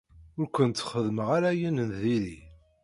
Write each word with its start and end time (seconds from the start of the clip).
Ur 0.39 0.47
kent-xeddmeɣ 0.55 1.27
ara 1.37 1.47
ayen 1.53 1.77
n 1.87 1.89
diri. 2.01 2.37